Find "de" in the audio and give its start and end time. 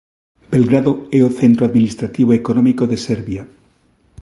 2.91-2.97